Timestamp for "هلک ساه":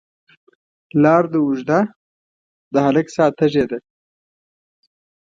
2.85-3.31